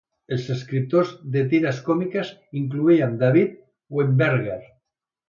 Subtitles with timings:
[0.35, 2.31] Els escriptors de tires còmiques
[2.63, 3.53] incloïen David
[3.99, 4.59] Weinberger.